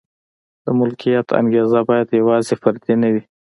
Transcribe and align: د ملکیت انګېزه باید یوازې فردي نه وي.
د 0.63 0.65
ملکیت 0.79 1.27
انګېزه 1.39 1.79
باید 1.89 2.17
یوازې 2.19 2.53
فردي 2.61 2.95
نه 3.01 3.09
وي. 3.13 3.23